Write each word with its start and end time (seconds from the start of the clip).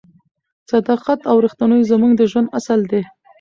صداقت 0.71 1.19
او 1.29 1.35
رښتینولي 1.45 1.85
زموږ 1.91 2.11
د 2.15 2.21
ژوند 2.31 2.53
اصل 2.59 2.79
دی. 2.91 3.01